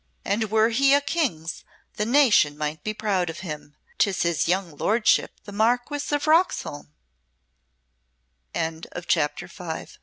"And 0.25 0.49
were 0.49 0.69
he 0.69 0.95
a 0.95 1.01
King's, 1.01 1.63
the 1.97 2.07
nation 2.07 2.57
might 2.57 2.83
be 2.83 2.91
proud 2.91 3.29
of 3.29 3.41
him. 3.41 3.75
'Tis 3.99 4.23
his 4.23 4.47
young 4.47 4.75
lordship 4.75 5.31
the 5.43 5.51
Marquess 5.51 6.11
of 6.11 6.25
Roxholm." 6.25 6.87
CHAPTER 9.07 9.45
VI 9.45 9.55
"_No; 9.85 9.97